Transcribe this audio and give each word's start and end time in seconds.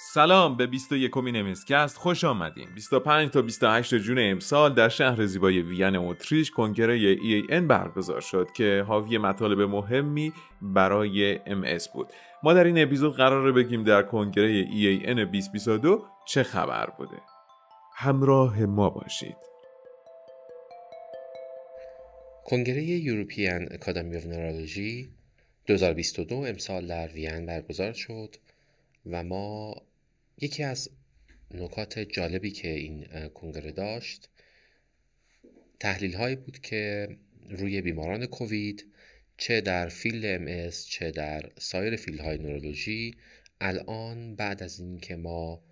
سلام 0.00 0.56
به 0.56 0.66
21 0.66 1.10
کمین 1.10 1.36
امسکست 1.36 1.96
خوش 1.96 2.24
آمدین. 2.24 2.68
25 2.74 3.30
تا 3.30 3.42
28 3.42 3.94
جون 3.94 4.18
امسال 4.20 4.74
در 4.74 4.88
شهر 4.88 5.26
زیبای 5.26 5.62
وین 5.62 5.96
اتریش 5.96 6.50
کنگره 6.50 7.16
EAN 7.16 7.52
برگزار 7.52 8.20
شد 8.20 8.48
که 8.54 8.84
حاوی 8.88 9.18
مطالب 9.18 9.60
مهمی 9.60 10.32
برای 10.62 11.38
MS 11.38 11.92
بود. 11.92 12.08
ما 12.42 12.54
در 12.54 12.64
این 12.64 12.82
اپیزود 12.82 13.16
قراره 13.16 13.52
بگیم 13.52 13.84
در 13.84 14.02
کنگره 14.02 14.64
EAN 14.64 15.06
2022 15.06 16.04
چه 16.26 16.42
خبر 16.42 16.90
بوده. 16.98 17.16
همراه 17.94 18.60
ما 18.60 18.90
باشید. 18.90 19.36
کنگره 22.44 22.82
یوروپیان 22.82 23.68
اکادمی 23.70 24.16
اف 24.16 24.26
نورولوژی 24.26 25.08
2022 25.66 26.34
امسال 26.34 26.86
در 26.86 27.08
وین 27.08 27.46
برگزار 27.46 27.92
شد 27.92 28.36
و 29.06 29.24
ما 29.24 29.74
یکی 30.40 30.62
از 30.62 30.90
نکات 31.54 31.98
جالبی 31.98 32.50
که 32.50 32.68
این 32.68 33.28
کنگره 33.28 33.72
داشت 33.72 34.28
تحلیل 35.80 36.14
هایی 36.14 36.36
بود 36.36 36.58
که 36.58 37.08
روی 37.50 37.80
بیماران 37.80 38.26
کووید 38.26 38.86
چه 39.36 39.60
در 39.60 39.88
field 39.88 40.24
MS 40.24 40.70
چه 40.70 41.10
در 41.10 41.50
سایر 41.58 41.96
field 41.96 42.20
های 42.20 42.38
نورولوژی 42.38 43.14
الان 43.60 44.36
بعد 44.36 44.62
از 44.62 44.80
اینکه 44.80 45.16
ما 45.16 45.62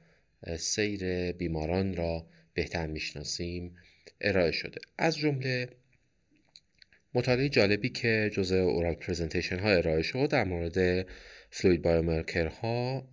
سیر 0.58 1.32
بیماران 1.32 1.96
را 1.96 2.26
بهتر 2.54 2.86
می‌شناسیم 2.86 3.76
ارائه 4.20 4.50
شده. 4.50 4.80
از 4.98 5.18
جمله 5.18 5.68
مطالعه 7.14 7.48
جالبی 7.48 7.88
که 7.88 8.30
جزء 8.34 8.56
oral 8.56 8.94
presentation 8.94 9.58
ها 9.58 9.70
ارائه 9.70 10.02
شد 10.02 10.28
در 10.30 10.44
مورد 10.44 11.06
fluid 11.50 11.82
biomarker 11.82 12.46
ها 12.46 13.08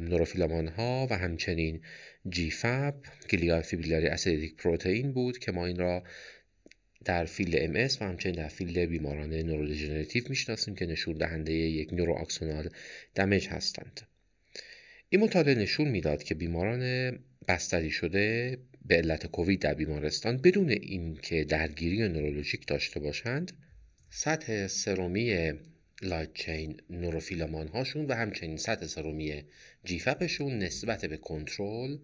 neurofilament 0.00 0.68
ها 0.68 1.06
و 1.10 1.16
همچنین 1.18 1.80
GFAP 2.28 2.94
glial 3.30 3.62
fibrillary 3.62 4.06
acidic 4.06 4.56
protein 4.56 5.12
بود 5.12 5.38
که 5.38 5.52
ما 5.52 5.66
این 5.66 5.78
را 5.78 6.02
در 7.04 7.24
field 7.24 7.56
MS 7.56 7.88
و 8.00 8.04
همچنین 8.04 8.34
در 8.34 8.48
field 8.48 8.78
بیماران 8.78 9.34
neurodegenerative 9.34 10.24
می‌شناسیم 10.28 10.74
که 10.74 10.86
نشون 10.86 11.14
دهنده 11.14 11.52
یک 11.52 11.92
neuroaxonal 11.92 12.68
damage 13.14 13.48
هستند. 13.48 14.00
این 15.08 15.20
مطالعه 15.20 15.54
نشون 15.54 15.88
می‌داد 15.88 16.22
که 16.22 16.34
بیماران 16.34 17.10
بستری 17.48 17.90
شده 17.90 18.58
به 18.84 18.96
علت 18.96 19.26
کووید 19.26 19.60
در 19.60 19.74
بیمارستان 19.74 20.36
بدون 20.36 20.70
اینکه 20.70 21.44
درگیری 21.44 22.08
نورولوژیک 22.08 22.66
داشته 22.66 23.00
باشند 23.00 23.52
سطح 24.10 24.66
سرومی 24.66 25.52
لایت 26.02 26.34
چین 26.34 26.80
هاشون 27.72 28.06
و 28.06 28.14
همچنین 28.14 28.56
سطح 28.56 28.86
سرومی 28.86 29.44
جیفپشون 29.84 30.58
نسبت 30.58 31.04
به 31.04 31.16
کنترل 31.16 31.98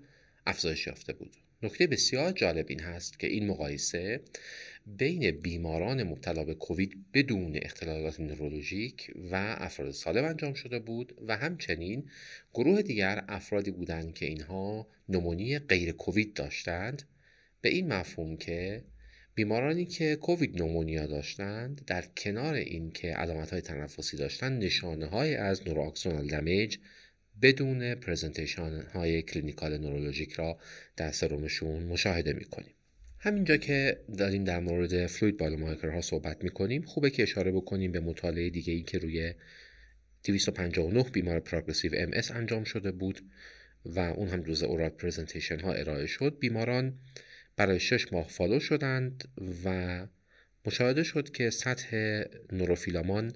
افزایش 0.46 0.86
یافته 0.86 1.12
بود. 1.12 1.36
نکته 1.62 1.86
بسیار 1.86 2.32
جالب 2.32 2.66
این 2.68 2.80
هست 2.80 3.18
که 3.18 3.26
این 3.26 3.46
مقایسه 3.46 4.20
بین 4.86 5.30
بیماران 5.30 6.02
مبتلا 6.02 6.44
به 6.44 6.54
کووید 6.54 7.04
بدون 7.14 7.58
اختلالات 7.62 8.20
نورولوژیک 8.20 9.12
و 9.30 9.56
افراد 9.58 9.90
سالم 9.90 10.24
انجام 10.24 10.54
شده 10.54 10.78
بود 10.78 11.14
و 11.26 11.36
همچنین 11.36 12.10
گروه 12.54 12.82
دیگر 12.82 13.24
افرادی 13.28 13.70
بودند 13.70 14.14
که 14.14 14.26
اینها 14.26 14.86
پنومونی 15.08 15.58
غیر 15.58 15.92
کووید 15.92 16.34
داشتند. 16.34 17.02
به 17.60 17.68
این 17.68 17.92
مفهوم 17.92 18.36
که 18.36 18.84
بیمارانی 19.34 19.86
که 19.86 20.16
کووید 20.16 20.62
pneumonia 20.62 21.06
داشتند 21.06 21.84
در 21.86 22.04
کنار 22.16 22.54
اینکه 22.54 23.08
علامت 23.08 23.50
های 23.50 23.60
تنفسی 23.60 24.16
داشتند 24.16 24.64
نشانه 24.64 25.06
های 25.06 25.34
از 25.34 25.68
neuroaxonal 25.68 26.26
damage 26.26 26.76
بدون 27.42 27.94
presentation 27.94 28.82
های 28.94 29.22
clinical 29.22 29.78
neurologic 29.78 30.32
را 30.32 30.58
در 30.96 31.10
سرومشون 31.10 31.82
مشاهده 31.82 32.32
می‌کنیم. 32.32 32.74
همینجا 33.18 33.56
که 33.56 34.00
داریم 34.18 34.44
در 34.44 34.60
مورد 34.60 35.06
fluid 35.06 35.36
biomarker 35.36 35.88
ها 35.88 36.00
صحبت 36.00 36.44
می‌کنیم 36.44 36.82
خوبه 36.82 37.10
که 37.10 37.22
اشاره 37.22 37.52
بکنیم 37.52 37.92
به 37.92 38.00
مطالعه 38.00 38.50
دیگه 38.50 38.72
ای 38.72 38.82
که 38.82 38.98
روی 38.98 39.34
259 40.24 41.02
بیمار 41.02 41.40
progressive 41.40 41.92
MS 41.94 42.10
انجام 42.34 42.64
شده 42.64 42.92
بود 42.92 43.20
و 43.84 43.98
اون 43.98 44.28
هم 44.28 44.42
جزء 44.42 44.66
oral 44.66 44.88
presentation 44.88 45.60
ها 45.60 45.72
ارائه 45.72 46.06
شد. 46.06 46.38
بیماران 46.38 46.98
برای 47.56 47.80
شش 47.80 48.12
ماه 48.12 48.28
follow 48.28 48.60
شدند 48.60 49.28
و 49.64 50.06
مشاهده 50.66 51.02
شد 51.02 51.30
که 51.30 51.50
سطح 51.50 52.22
neurofilament 52.52 53.32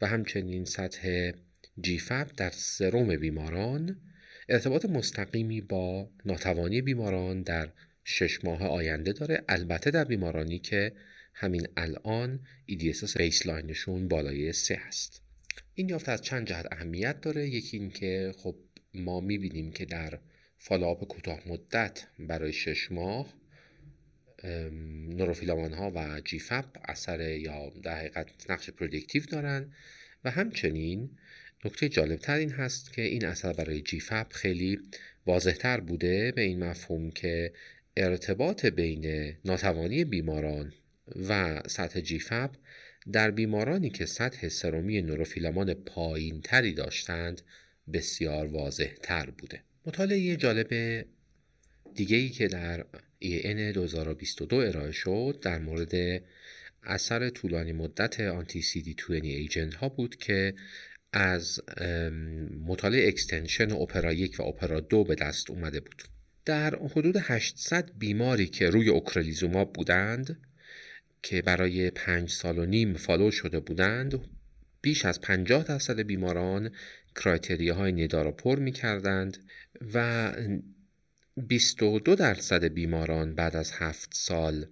و 0.00 0.06
همچنین 0.06 0.64
سطح 0.64 1.32
GFAP 1.80 2.26
در 2.36 2.50
سروم 2.50 3.16
بیماران 3.16 4.00
ارتباط 4.48 4.84
مستقیمی 4.84 5.60
با 5.60 6.10
ناتوانی 6.24 6.82
بیماران 6.82 7.42
در 7.42 7.72
شش 8.04 8.44
ماه 8.44 8.62
آینده 8.62 9.12
داره. 9.12 9.44
البته 9.48 9.90
در 9.90 10.04
بیمارانی 10.04 10.58
که 10.58 10.92
همین 11.34 11.68
الان 11.76 12.40
EDSS 12.70 13.16
baseline 13.16 13.77
شون 13.77 14.08
بالای 14.08 14.52
سه 14.52 14.74
هست 14.74 15.22
این 15.74 15.88
یافته 15.88 16.08
از 16.08 16.22
چند 16.22 16.46
جهت 16.46 16.66
اهمیت 16.72 17.20
داره. 17.20 17.48
یکی 17.48 17.76
این 17.76 17.90
که 17.90 18.34
خب 18.36 18.56
ما 18.94 19.20
می‌بینیم 19.20 19.72
که 19.72 19.84
در 19.84 20.18
follow-up 20.58 21.08
کوتاه 21.08 21.48
مدت 21.48 22.06
برای 22.18 22.52
شش 22.52 22.92
ماه 22.92 23.39
neurofilament 25.16 25.72
ها 25.72 25.92
و 25.94 26.20
GFAP 26.24 26.64
اثر 26.84 27.20
یا 27.20 27.72
در 27.82 27.98
حقیقت 27.98 28.50
نقش 28.50 28.70
predictive 28.70 29.22
دارن 29.24 29.72
و 30.24 30.30
همچنین 30.30 31.10
نکته 31.64 31.88
جالب 31.88 32.20
این 32.28 32.50
هست 32.50 32.92
که 32.92 33.02
این 33.02 33.24
اثر 33.24 33.52
برای 33.52 33.80
GFAP 33.80 34.32
خیلی 34.32 34.78
واضح 35.26 35.52
تر 35.52 35.80
بوده 35.80 36.32
به 36.32 36.42
این 36.42 36.64
مفهوم 36.64 37.10
که 37.10 37.52
ارتباط 37.96 38.66
بین 38.66 39.34
ناتوانی 39.44 40.04
بیماران 40.04 40.72
و 41.28 41.62
سطح 41.66 42.00
GFAP 42.00 42.50
در 43.12 43.30
بیمارانی 43.30 43.90
که 43.90 44.06
سطح 44.06 44.48
سرومی 44.48 45.02
neurofilament 45.02 45.74
پایین 45.74 46.40
تری 46.40 46.72
داشتند 46.72 47.42
بسیار 47.92 48.46
واضح 48.46 48.90
تر 49.02 49.30
بوده. 49.30 49.62
مطالعه 49.86 50.36
جالب 50.36 51.04
دیگه 51.94 52.16
ای 52.16 52.28
که 52.28 52.48
در 52.48 52.84
EAN 53.24 53.74
2022 53.74 54.56
ارائه 54.56 54.92
شد 54.92 55.38
در 55.42 55.58
مورد 55.58 56.22
اثر 56.82 57.30
طولانی 57.30 57.72
مدت 57.72 58.20
anti-CD 58.20 58.94
20 58.94 59.10
agent 59.10 59.74
ها 59.74 59.88
بود 59.88 60.16
که 60.16 60.54
از 61.12 61.60
مطالعه 62.66 63.08
extension 63.08 63.72
OPERA 63.72 64.12
یک 64.12 64.36
و 64.38 64.42
OPERA 64.42 64.80
دو 64.80 65.04
به 65.04 65.14
دست 65.14 65.50
اومده 65.50 65.80
بود. 65.80 66.02
در 66.44 66.74
حدود 66.76 67.16
800 67.20 67.90
بیماری 67.98 68.46
که 68.46 68.70
روی 68.70 68.88
ocrelizumab 68.88 69.72
بودند 69.72 70.40
که 71.22 71.42
برای 71.42 71.90
پنج 71.90 72.30
سال 72.30 72.58
و 72.58 72.66
نیم 72.66 72.94
follow 72.94 73.30
شده 73.30 73.60
بودند 73.60 74.20
بیش 74.82 75.04
از 75.04 75.20
50 75.20 75.64
درصد 75.64 76.00
بیماران 76.00 76.70
criteria 77.16 77.72
های 77.72 77.92
NEDA 77.92 78.22
را 78.22 78.32
پر 78.32 78.58
می 78.58 78.72
کردند 78.72 79.38
و 79.94 80.32
22 81.40 82.14
درصد 82.14 82.64
بیماران 82.64 83.34
بعد 83.34 83.56
از 83.56 83.72
هفت 83.72 84.10
سال. 84.14 84.66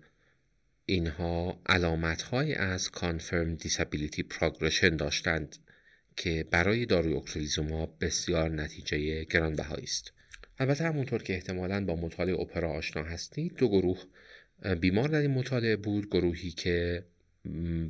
اینها 0.87 1.61
علامت 1.67 2.35
از 2.35 2.91
Confirmed 2.95 3.63
Disability 3.63 4.23
Progression 4.35 4.97
داشتند 4.99 5.57
که 6.17 6.47
برای 6.51 6.87
داروی 6.87 7.13
ocrelizumab 7.13 7.97
بسیار 8.01 8.51
نتیجه 8.51 9.25
گرانبهایی 9.25 9.85
است. 9.85 10.13
البته 10.59 10.85
همونطور 10.85 11.23
که 11.23 11.35
احتمالا 11.35 11.85
با 11.85 11.97
مطالعه 11.97 12.41
اپرا 12.41 12.71
آشنا 12.71 13.03
هستید 13.03 13.55
دو 13.55 13.69
گروه 13.69 14.05
بیمار 14.81 15.09
در 15.09 15.21
این 15.21 15.31
مطالعه 15.31 15.77
بود 15.77 16.07
گروهی 16.11 16.51
که 16.51 17.05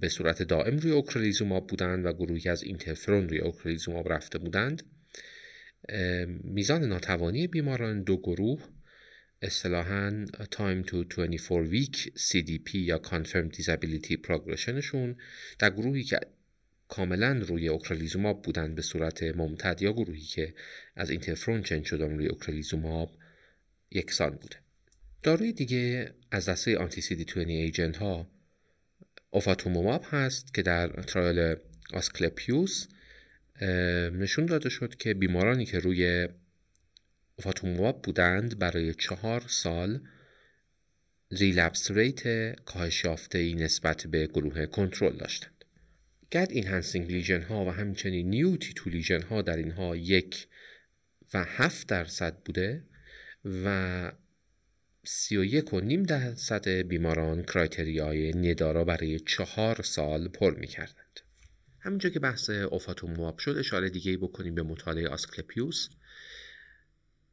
به 0.00 0.08
صورت 0.08 0.42
دائم 0.42 0.76
روی 0.76 0.92
اوکرلیزوماب 0.92 1.66
بودند 1.66 2.06
و 2.06 2.12
گروهی 2.12 2.50
از 2.50 2.62
اینترفرون 2.62 3.28
روی 3.28 3.38
اوکرلیزوماب 3.38 4.12
رفته 4.12 4.38
بودند. 4.38 4.82
میزان 6.44 6.84
ناتوانی 6.84 7.46
بیماران 7.46 8.02
دو 8.02 8.16
گروه 8.16 8.62
اصطلاحا 9.42 10.26
time 10.42 10.88
to 10.88 11.04
24 11.04 11.66
week 11.66 11.96
CDP 12.16 12.74
یا 12.74 13.00
confirmed 13.04 13.54
disability 13.56 14.16
progressionشون 14.16 15.16
در 15.58 15.70
گروهی 15.70 16.04
که 16.04 16.20
کاملا 16.88 17.32
روی 17.32 17.68
اوکرالیزوماب 17.68 18.42
بودند 18.42 18.74
به 18.74 18.82
صورت 18.82 19.22
ممتد 19.22 19.82
یا 19.82 19.92
گروهی 19.92 20.24
که 20.24 20.54
از 20.96 21.10
اینترفرون 21.10 21.62
change 21.62 21.84
شدن 21.84 22.16
روی 22.16 22.26
ocrelizumab 22.26 23.16
یکسان 23.90 24.30
بوده. 24.30 24.56
داروی 25.22 25.52
دیگه 25.52 26.14
از 26.30 26.48
دسته 26.48 26.78
anti-CD 26.78 27.24
20 27.24 27.36
agent 27.36 27.96
ها 27.96 28.30
ofatumumab 29.30 30.04
هست 30.10 30.54
که 30.54 30.62
در 30.62 30.88
trial 30.88 31.56
ASCLEPIOS 31.92 32.86
نشون 34.12 34.46
داده 34.46 34.68
شد 34.68 34.94
که 34.94 35.14
بیمارانی 35.14 35.64
که 35.64 35.78
روی 35.78 36.28
ofatumumab 37.36 38.02
بودند 38.02 38.58
برای 38.58 38.94
چهار 38.94 39.44
سال 39.46 40.00
relapse 41.30 41.90
rate 41.90 42.54
کاهش 42.64 43.04
یافته 43.04 43.54
نسبت 43.54 44.06
به 44.06 44.26
گروه 44.26 44.66
کنترل 44.66 45.16
داشتند. 45.16 45.64
Gad 46.32 46.48
enhancing 46.50 47.12
lesion 47.12 47.42
ها 47.42 47.64
و 47.64 47.70
همچنین 47.70 48.30
new 48.30 48.56
T2 48.56 48.90
lesion 48.90 49.22
ها 49.22 49.42
در 49.42 49.56
اینها 49.56 49.96
یک 49.96 50.46
و 51.34 51.44
7 51.44 51.88
درصد 51.88 52.36
بوده 52.44 52.84
و 53.64 54.12
31 55.04 55.72
و 55.72 55.80
نیم 55.80 56.02
درصد 56.02 56.68
بیماران 56.68 57.42
criteria 57.42 58.32
ی 58.32 58.41
NEDA 58.41 58.75
را 58.75 58.84
برای 58.84 59.20
چهار 59.20 59.82
سال 59.82 60.28
پر 60.28 60.54
می 60.54 60.66
کردند. 60.66 61.20
همینجا 61.88 62.10
که 62.10 62.20
بحث 62.20 62.50
اوفاتوموماب 62.50 63.38
شد 63.38 63.56
اشاره 63.58 63.90
دیگه 63.90 64.16
بکنیم 64.16 64.54
به 64.54 64.62
مطالعه 64.62 65.08
آسکلپیوس. 65.08 65.88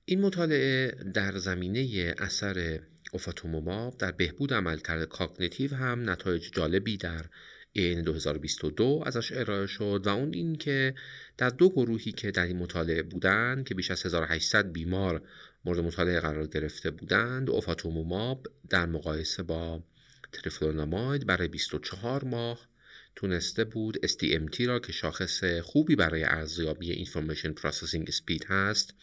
این 0.06 0.22
مطالعه 0.22 0.92
در 1.14 1.38
زمینه 1.38 2.16
اثر 2.18 2.80
اوفاتوموماب 3.14 3.98
در 3.98 4.12
بهبود 4.12 4.54
عملکرد 4.54 5.04
cognitive 5.04 5.76
هم 5.76 6.10
نتایج 6.10 6.52
جالبی 6.52 6.98
در 6.98 7.26
AAN 7.72 8.02
2022 8.02 9.04
ازش 9.06 9.32
ارائه 9.32 9.68
شد 9.68 10.02
و 10.06 10.10
اون 10.10 10.34
این 10.34 10.56
که 10.56 10.96
در 11.38 11.50
دو 11.50 11.70
گروهی 11.70 12.12
که 12.12 12.32
در 12.32 12.46
این 12.46 12.58
مطالعه 12.58 13.04
بودند 13.04 13.68
که 13.68 13.76
بیش 13.76 13.92
از 13.92 14.06
1800 14.06 14.72
بیمار 14.72 15.22
مورد 15.66 15.80
مطالعه 15.80 16.20
قرار 16.20 16.48
گرفته 16.48 16.92
بودند 16.92 17.50
اوفاتوموماب 17.50 18.48
در 18.70 18.86
مقایسه 18.86 19.44
با 19.44 19.84
تریفلوناماید 20.32 21.26
برای 21.26 21.48
24 21.48 22.24
ماه 22.24 22.75
تونسته 23.16 23.64
بود 23.64 24.06
SDMT 24.06 24.62
را 24.62 24.80
که 24.80 24.92
شاخص 24.92 25.44
خوبی 25.44 25.96
برای 25.96 26.24
ارزیابی 26.24 26.92
information 26.92 27.52
processing 27.52 28.08
speed 28.08 28.46
هست 28.50 28.94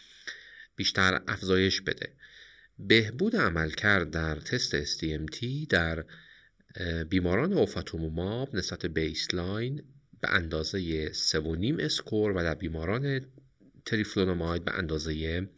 بیشتر 0.77 1.23
افزایش 1.29 1.81
بده. 1.81 2.13
بهبود 2.79 3.37
عملکرد 3.37 4.11
در 4.11 4.35
تست 4.35 4.85
SDMT 4.85 5.67
در 5.69 6.05
بیماران 7.09 7.53
اوفاتوموماب 7.53 8.57
نسبت 8.57 8.87
baseline 8.87 9.83
به 10.21 10.31
اندازه 10.31 11.13
3.5 11.13 11.81
score 11.81 12.33
و 12.33 12.43
در 12.43 12.55
بیماران 12.55 13.27
تریفلوناماید 13.87 14.65
به 14.65 14.75
اندازه 14.75 15.49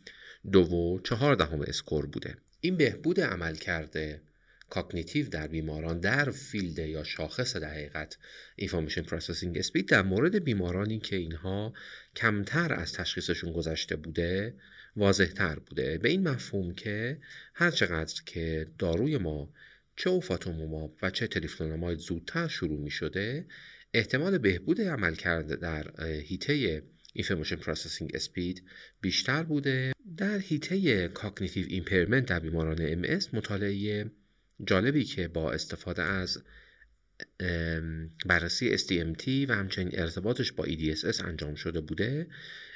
دو 0.53 0.61
و 0.61 1.01
چهار 1.01 1.35
دهم 1.35 1.61
اسکور 1.61 2.07
بوده. 2.07 2.37
این 2.61 2.77
بهبود 2.77 3.21
عملکرد 3.21 4.21
cognitive 4.71 5.29
در 5.29 5.47
بیماران 5.47 6.01
در 6.01 6.31
field 6.31 6.79
یا 6.79 7.05
شاخص 7.05 7.57
در 7.57 7.71
حقیقت 7.71 8.19
information 8.57 9.03
processing 9.03 9.59
speed 9.59 9.89
در 9.89 10.03
مورد 10.03 10.45
بیمارانی 10.45 10.99
که 10.99 11.17
اینها 11.17 11.73
کمتر 12.17 12.75
از 12.75 12.93
تشخیصشون 12.93 13.53
گذشته 13.53 13.97
بوده 13.97 14.55
واضح 14.97 15.27
تر 15.27 15.59
بوده. 15.59 15.99
به 15.99 16.09
این 16.09 16.29
مفهوم 16.29 16.75
که 16.75 17.19
هر 17.55 17.71
چقدر 17.71 18.23
که 18.27 18.67
داروی 18.79 19.19
ما 19.19 19.53
چه 19.97 20.11
اوفاتوموماب 20.11 20.97
و 21.03 21.11
چه 21.11 21.27
تریفلوناماید 21.27 21.99
زودتر 21.99 22.49
شروع 22.49 22.81
می 22.81 22.91
شده 22.91 23.47
احتمال 23.95 24.39
بهبود 24.39 24.81
عملکرد 24.81 25.57
در 25.57 26.07
حیطه 26.07 26.83
information 27.13 27.57
processing 27.57 28.11
speed 28.15 28.63
بیشتر 29.01 29.43
بوده. 29.43 29.93
در 30.17 30.39
حیطه 30.39 31.09
cognitive 31.09 31.67
impairment 31.69 32.27
در 32.27 32.41
بیماران 32.41 32.79
MS 32.81 33.19
مطالعه 33.33 34.05
جالبی 34.65 35.05
که 35.05 35.29
با 35.29 35.53
استفاده 35.53 36.03
از 36.03 36.43
بررسی 38.27 38.79
SDMT 38.79 39.29
و 39.49 39.55
همچنین 39.55 39.91
ارتباطش 39.93 40.53
با 40.53 40.67
EDSS 40.67 41.25
انجام 41.25 41.55
شده 41.55 41.81
بوده 41.81 42.27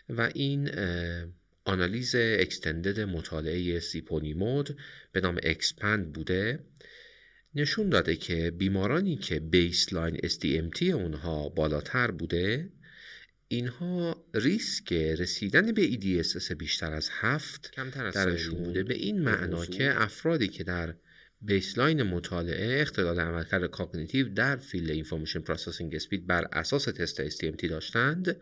و 0.08 0.30
این 0.34 0.70
آنالیز 1.64 2.14
extended 2.14 3.00
مطالعه 3.00 3.80
سیپونیمود 3.80 4.78
به 5.12 5.20
نام 5.20 5.38
اکسپند 5.42 6.12
بوده. 6.12 6.58
نشون 7.54 7.88
داده 7.88 8.16
که 8.16 8.50
بیمارانی 8.50 9.16
که 9.16 9.40
baseline 9.40 10.16
SDMT 10.16 10.82
اونها 10.82 11.48
بالاتر 11.48 12.10
بوده 12.10 12.68
اینها 13.48 14.24
ریسک 14.34 14.92
رسیدن 14.92 15.72
به 15.72 15.90
EDSS 15.90 16.52
بیشتر 16.52 16.92
از 16.92 17.10
هفت 17.12 17.70
کمتر 17.72 18.06
از 18.06 18.14
درشون 18.14 18.64
بوده. 18.64 18.82
به 18.82 18.94
این 18.94 19.20
معنا 19.20 19.66
که 19.66 20.02
افرادی 20.02 20.48
که 20.48 20.64
در 20.64 20.94
baseline 21.40 22.02
مطالعه 22.02 22.82
اختلال 22.82 23.20
عملکرد 23.20 23.70
cognitive 23.70 24.28
در 24.28 24.56
field 24.56 24.90
information 24.90 25.40
processing 25.40 25.94
speed 25.94 26.26
بر 26.26 26.48
اساس 26.52 26.84
تست 26.84 27.28
SDMT 27.28 27.68
داشتند 27.70 28.40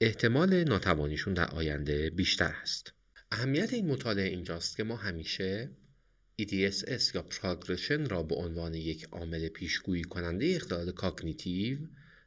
احتمال 0.00 0.64
ناتوانیشون 0.64 1.34
در 1.34 1.50
آینده 1.50 2.10
بیشتر 2.10 2.54
است. 2.62 2.92
اهمیت 3.32 3.72
این 3.72 3.86
مطالعه 3.86 4.28
اینجاست 4.28 4.76
که 4.76 4.84
ما 4.84 4.96
همیشه 4.96 5.70
EDSS 6.42 7.14
یا 7.14 7.22
progression 7.22 8.06
را 8.06 8.22
به 8.22 8.34
عنوان 8.34 8.74
یک 8.74 9.04
عامل 9.12 9.48
پیشگویی 9.48 10.04
کننده 10.04 10.52
اختلال 10.56 10.92
cognitive 10.92 11.78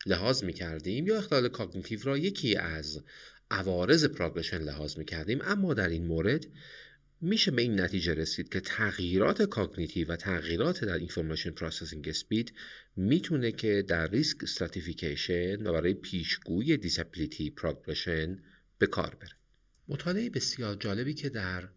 لحاظ 0.06 0.44
می 0.44 0.54
کردیم 0.54 1.08
یا 1.08 1.18
اختلال 1.18 1.50
cognitive 1.50 2.00
را 2.04 2.18
یکی 2.18 2.56
از 2.56 3.04
عوارض 3.52 4.06
progression 4.06 4.58
لحاظ 4.58 4.98
می 4.98 5.06
کردیم 5.06 5.40
اما 5.44 5.74
در 5.74 5.90
این 5.90 6.06
مورد 6.06 6.46
میشه 7.22 7.52
به 7.52 7.62
این 7.62 7.82
نتیجه 7.82 8.14
رسید 8.14 8.50
که 8.50 8.60
تغییرات 8.60 9.42
cognitive 9.42 10.12
و 10.12 10.16
تغییرات 10.16 10.86
در 10.86 10.98
information 10.98 11.52
processing 11.52 12.10
speed 12.10 12.54
می‌تونه 12.96 13.52
که 13.52 13.82
در 13.88 14.08
risk 14.08 14.44
stratification 14.44 15.68
و 15.68 15.74
برای 15.74 15.94
پیشگویی 15.94 16.78
disability 16.78 17.50
progression 17.50 18.44
به 18.78 18.88
کار 18.88 19.16
بره. 19.16 19.32
مطالعه 19.88 20.30
بسیار 20.30 20.76
جالبی 20.76 21.14
که 21.14 21.30
در 21.30 21.70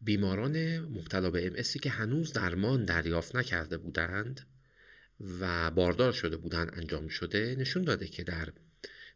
بیماران 0.00 0.78
مبتلا 0.78 1.30
به 1.30 1.46
MS 1.46 1.54
که 1.62 1.90
هنوز 1.90 2.32
درمان 2.32 2.84
دریافت 2.84 3.36
نکرده 3.36 3.78
بودند 3.78 4.46
و 5.40 5.70
باردار 5.70 6.12
شده 6.12 6.36
بودند 6.36 6.72
انجام 6.76 7.08
شده 7.08 7.56
نشون 7.58 7.82
داده 7.82 8.08
که 8.08 8.24
در 8.24 8.52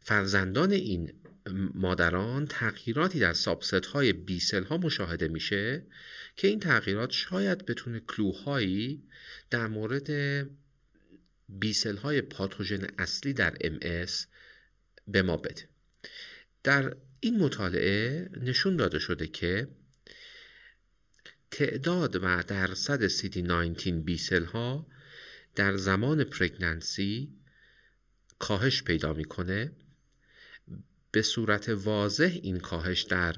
فرزندان 0.01 0.71
این 0.71 1.13
مادران 1.73 2.47
تغییراتی 2.47 3.19
در 3.19 3.33
subset 3.33 3.85
های 3.85 4.13
B 4.13 4.23
cell 4.23 4.63
ها 4.63 4.77
مشاهده 4.77 5.27
میشه 5.27 5.85
که 6.35 6.47
این 6.47 6.59
تغییرات 6.59 7.11
شاید 7.11 7.65
بتونه 7.65 7.99
کلوهایی 7.99 9.03
در 9.49 9.67
مورد 9.67 10.09
بیسل 11.49 11.97
های 11.97 12.21
پاتوژن 12.21 12.87
اصلی 12.97 13.33
در 13.33 13.57
ام 13.61 14.05
به 15.07 15.21
ما 15.21 15.37
بده. 15.37 15.69
در 16.63 16.95
این 17.19 17.39
مطالعه 17.39 18.29
نشون 18.41 18.75
داده 18.75 18.99
شده 18.99 19.27
که 19.27 19.67
تعداد 21.51 22.15
و 22.15 22.43
درصد 22.47 23.07
CD19 23.07 23.87
بیسل 23.87 24.45
ها 24.45 24.87
در 25.55 25.77
زمان 25.77 26.23
پرگننسی 26.23 27.39
کاهش 28.39 28.83
پیدا 28.83 29.13
می‌کنه 29.13 29.71
به 31.11 31.21
صورت 31.21 31.69
واضح 31.69 32.39
این 32.43 32.59
کاهش 32.59 33.01
در 33.01 33.35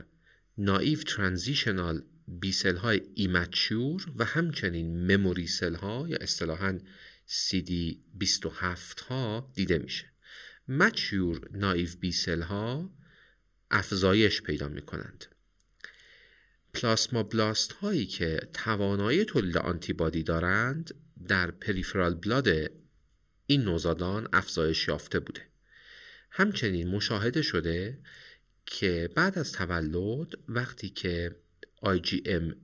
نایف 0.58 1.04
ترانزیشنال 1.04 2.04
بیسل 2.28 2.76
های 2.78 3.02
ایمچور 3.16 4.06
و 4.16 4.26
همچنین 4.26 5.12
مموری 5.12 5.48
سل 5.48 5.76
ها 5.76 6.06
یا 6.08 6.18
اصطلاحا 6.22 6.80
CD27 7.28 9.02
ها 9.10 9.52
دیده 9.56 9.78
میشه. 9.78 10.06
مچور 10.68 11.50
نایف 11.52 11.96
بیسل 11.96 12.42
ها 12.42 12.90
افزایش 13.72 14.42
پیدا 14.42 14.68
می 14.68 14.82
کنند 14.82 15.26
پلاسما 16.74 17.24
بلاست 17.24 17.72
هایی 17.72 18.06
که 18.06 18.40
توانایی 18.54 19.26
تولید 19.26 19.58
آنتیبادی 19.58 20.24
دارند 20.24 20.94
در 21.28 21.52
پریفرال 21.52 22.14
بلاد 22.14 22.48
این 23.46 23.62
نوزادان 23.62 24.28
افزایش 24.34 24.88
یافته 24.88 25.20
بوده. 25.20 25.51
همچنین 26.32 26.88
مشاهده 26.88 27.42
شده 27.42 28.00
که 28.66 29.10
بعد 29.16 29.40
از 29.40 29.52
تولد 29.52 30.28
وقتی 30.48 30.90
که 30.90 31.36
IgM 31.86 32.56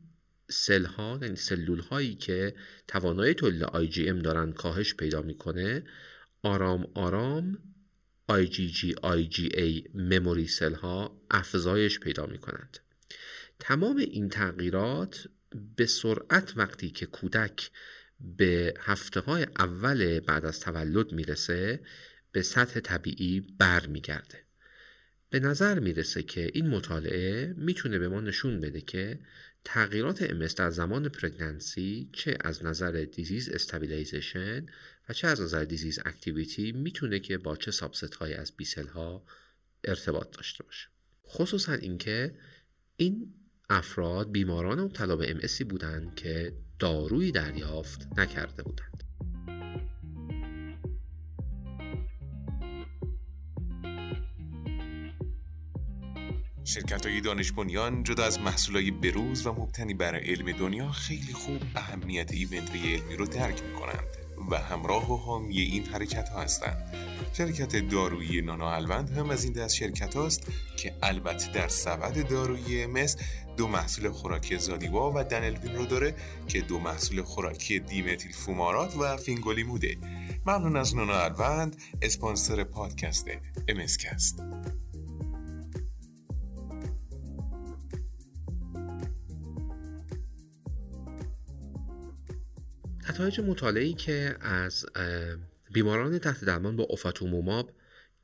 سل 0.50 0.86
ها 0.86 1.20
یعنی 1.22 1.36
سلول 1.36 1.80
هایی 1.80 2.16
که 2.16 2.56
توانایی 2.88 3.34
تولید 3.34 3.64
IgM 3.64 4.24
دارن 4.24 4.52
کاهش 4.52 4.94
پیدا 4.94 5.22
می‌کنه 5.22 5.84
آرام 6.44 6.88
آرام 6.94 7.58
IgG 8.32 8.94
IgA 9.04 9.96
مموری 9.96 10.48
سل 10.48 10.74
ها 10.74 11.22
افزایش 11.32 12.00
پیدا 12.00 12.26
می 12.26 12.38
کنند 12.38 12.78
تمام 13.60 13.98
این 13.98 14.30
تغییرات 14.30 15.28
به 15.76 15.86
سرعت 15.86 16.54
وقتی 16.56 16.90
که 16.90 17.06
کودک 17.06 17.72
به 18.20 18.74
هفته 18.80 19.20
های 19.20 19.48
اول 19.60 20.20
بعد 20.20 20.46
از 20.46 20.60
تولد 20.60 21.12
می‌رسه 21.12 21.80
به 22.38 22.44
سطح 22.44 22.80
طبیعی 22.80 23.40
برمیگرده. 23.40 24.44
به 25.30 25.40
نظر 25.40 25.80
می‌رسه 25.80 26.24
که 26.24 26.52
این 26.54 26.68
مطالعه 26.68 27.54
می‌تونه 27.58 28.00
به 28.00 28.08
ما 28.08 28.22
نشون 28.22 28.62
بده 28.62 28.82
که 28.82 29.20
تغییرات 29.64 30.32
MS 30.32 30.56
در 30.56 30.70
زمان 30.70 31.10
pregnancy 31.10 32.10
چه 32.14 32.38
از 32.42 32.66
نظر 32.66 32.92
disease 32.92 33.50
stabilization 33.50 34.66
و 35.10 35.14
چه 35.14 35.28
از 35.28 35.42
نظر 35.42 35.64
disease 35.64 36.00
activity 36.06 36.72
می‌تونه 36.72 37.20
که 37.20 37.38
با 37.38 37.56
چه 37.56 37.72
subset 37.72 38.16
های 38.16 38.34
از 38.34 38.52
B 38.58 38.64
cell 38.64 38.88
ها 38.88 39.26
ارتباط 39.84 40.38
داشته 40.38 40.64
باشه. 40.64 40.88
خصوصا 41.28 41.74
اینکه 41.74 42.36
این 42.98 43.34
افراد 43.70 44.32
بیماران 44.32 44.80
مبتلا 44.80 45.16
به 45.16 45.32
MS 45.32 45.68
بودند 45.70 46.16
که 46.16 46.54
دارویی 46.80 47.32
دریافت 47.32 48.08
نکرده 48.18 48.64
بودند. 48.64 49.07
شرکت 56.68 57.06
های 57.06 57.22
دانش 57.22 57.52
بنیان 57.52 58.04
جدا 58.04 58.24
از 58.24 58.40
محصولای 58.40 58.92
بروز 58.92 59.48
و 59.48 59.52
مبتنی 59.52 59.94
بر 59.94 60.16
علم 60.16 60.52
دنیا 60.52 60.92
خیلی 60.92 61.34
خوب 61.34 61.62
اهمیت 61.76 62.32
ایونت 62.32 62.76
علمی 62.76 63.16
رو 63.16 63.26
درک 63.26 63.64
می‌کنند 63.64 64.08
و 64.52 64.58
همراه 64.58 65.14
و 65.14 65.18
حامی 65.18 65.60
این 65.60 65.86
حرکت 65.86 66.30
ها 66.30 66.42
هستند. 66.42 66.96
شرکت 67.34 67.90
دارویی 67.90 68.42
نانا 68.42 68.72
الوند 68.72 69.10
هم 69.10 69.30
از 69.30 69.44
این 69.44 69.54
دست 69.54 69.76
شرکت 69.76 70.16
هاست 70.16 70.48
که 70.78 70.94
البته 71.04 71.52
در 71.52 71.68
سبد 71.68 72.28
دارویی 72.30 72.86
مس 72.86 73.18
دو 73.58 73.68
محصول 73.68 74.10
خوراکی 74.12 74.58
زادیوا 74.58 75.12
و 75.16 75.24
دنلوین 75.24 75.76
رو 75.76 75.86
داره 75.86 76.16
که 76.48 76.62
دو 76.62 76.80
محصول 76.80 77.22
خوراکی 77.22 77.80
دیمتیل 77.80 78.32
فومارات 78.32 78.98
و 78.98 79.18
فینگولیموده 79.18 79.98
ممنون 80.46 80.76
از 80.76 80.96
نانا 80.96 81.20
الوند 81.20 81.82
اسپانسر 82.02 82.64
پادکست 82.64 83.28
امسکست 83.68 84.40
نتایج 93.10 93.40
مطالعی 93.40 93.94
که 93.94 94.36
از 94.42 94.86
بیماران 95.74 96.20
تحت 96.20 96.46
درمان 96.46 96.76
با 96.76 96.84
اوفاتوموماب 96.84 97.72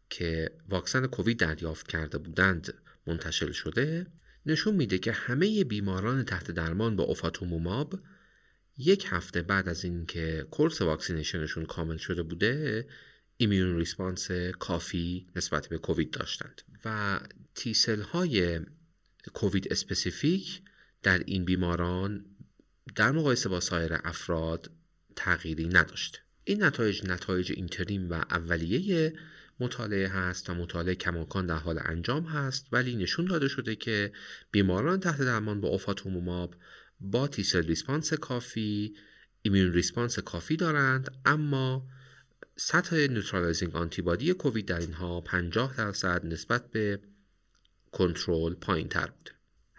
که 0.10 0.52
واکسن 0.70 1.08
کووید 1.08 1.40
دریافت 1.40 1.88
کرده 1.88 2.18
بودند 2.18 2.74
منتشر 3.08 3.52
شده 3.52 4.08
نشون 4.46 4.76
میده 4.76 4.98
که 4.98 5.12
همه 5.12 5.64
بیماران 5.64 6.24
تحت 6.26 6.52
درمان 6.52 6.96
با 6.96 7.04
اوفاتوموماب 7.04 8.00
یک 8.78 9.06
هفته 9.10 9.42
بعد 9.42 9.70
از 9.70 9.84
اینکه 9.84 10.48
کورس 10.52 10.82
واکسینیشنشون 10.82 11.66
کامل 11.66 11.98
شده 11.98 12.24
بوده 12.24 12.88
immune 13.38 13.78
response 13.78 14.32
کافی 14.60 15.28
نسبت 15.36 15.68
به 15.68 15.78
کووید 15.78 16.12
داشتند. 16.12 16.62
و 16.86 17.20
T 17.56 17.65
cell 17.65 18.02
های 18.02 18.60
COVID 19.34 19.68
specific 19.72 20.62
در 21.04 21.20
این 21.26 21.46
بیماران 21.46 22.26
در 22.96 23.12
مقایسه 23.12 23.50
با 23.50 23.60
سایر 23.60 23.94
افراد 24.04 24.72
تغییری 25.16 25.68
نداشته 25.68 26.20
این 26.44 26.64
نتایج 26.64 27.06
نتایج 27.06 27.52
interim 27.52 28.10
و 28.10 28.14
اولیه 28.14 29.14
مطالعه 29.60 30.08
هست 30.08 30.50
و 30.50 30.54
مطالعه 30.54 30.96
کماکان 30.96 31.46
در 31.46 31.56
حال 31.56 31.80
انجام 31.86 32.26
هست 32.26 32.68
ولی 32.72 32.96
نشون 32.96 33.26
داده 33.26 33.48
شده 33.48 33.76
که 33.76 34.12
بیماران 34.52 35.00
تحت 35.00 35.22
درمان 35.22 35.62
با 35.62 35.68
اوفاتوموماب 35.68 36.56
با 37.00 37.28
T 37.28 37.35
cell 37.35 37.64
response 37.64 38.14
کافی 38.14 38.96
immune 39.42 39.74
response 39.74 40.20
کافی 40.20 40.58
دارند 40.58 41.12
اما 41.26 41.88
سطح 42.56 42.96
neutralizing 42.96 43.76
antibody 43.76 44.34
کووید 44.34 44.66
در 44.66 44.80
اینها 44.80 45.22
50 45.22 45.78
درصد 45.78 46.26
نسبت 46.26 46.72
به 46.72 47.00
کنترل 47.92 48.54
پایین 48.54 48.90
تر 48.90 49.06
بوده 49.06 49.32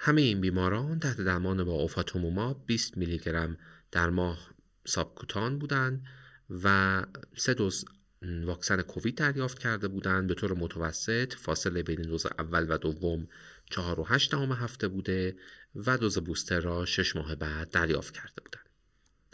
همه 0.06 0.20
این 0.20 0.40
بیماران 0.40 0.98
تحت 0.98 1.20
درمان 1.20 1.64
با 1.64 1.72
اوفاتوموماب 1.72 2.66
20 2.66 2.96
میلی 2.96 3.18
گرم 3.18 3.56
در 3.92 4.10
ماه 4.10 4.54
subcutaneous 4.86 5.58
بودند 5.58 6.04
و 6.50 7.06
سه 7.36 7.54
دوز 7.54 7.84
واکسن 8.22 8.82
کووید 8.82 9.14
دریافت 9.14 9.58
کرده 9.58 9.88
بودند 9.88 10.26
به 10.26 10.34
طور 10.34 10.54
متوسط 10.54 11.34
فاصله 11.34 11.82
بین 11.82 12.02
دوز 12.02 12.26
اول 12.26 12.66
و 12.68 12.78
دوم 12.78 13.28
چهار 13.70 14.00
و 14.00 14.04
هشت 14.04 14.34
هفته 14.34 14.88
بوده 14.88 15.36
و 15.74 15.98
دوز 15.98 16.18
booster 16.18 16.60
را 16.60 16.84
شش 16.84 17.16
ماه 17.16 17.34
بعد 17.34 17.70
دریافت 17.70 18.14
کرده 18.14 18.42
بودند. 18.44 18.68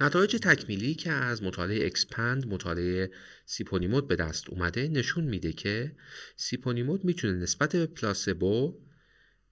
نتایج 0.01 0.37
تکمیلی 0.37 0.95
که 0.95 1.13
از 1.13 1.43
مطالعه 1.43 1.87
اکسپند 1.87 2.47
مطالعه 2.47 3.11
سیپونیمود 3.47 4.09
به 4.09 4.17
دست 4.17 4.51
اومده 4.51 4.89
نشون 4.89 5.25
میده 5.25 5.53
که 5.53 5.97
سیپونیمود 6.37 7.05
می‌تونه 7.05 7.33
نسبت 7.33 7.77
به 7.77 7.87
placebo 7.87 8.81